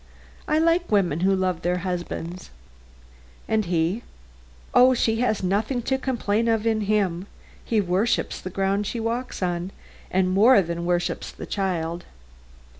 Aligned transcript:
I 0.47 0.57
like 0.57 0.91
women 0.91 1.19
who 1.19 1.35
love 1.35 1.61
their 1.61 1.77
husbands." 1.85 2.49
"And 3.47 3.65
he?" 3.65 4.01
"Oh, 4.73 4.95
she 4.95 5.17
has 5.17 5.43
nothing 5.43 5.83
to 5.83 5.99
complain 5.99 6.47
of 6.47 6.65
in 6.65 6.81
him. 6.89 7.27
He 7.63 7.79
worships 7.79 8.41
the 8.41 8.49
ground 8.49 8.87
she 8.87 8.99
walks 8.99 9.43
on; 9.43 9.69
and 10.09 10.25
he 10.29 10.33
more 10.33 10.63
than 10.63 10.85
worshiped 10.85 11.37
the 11.37 11.45
child." 11.45 12.05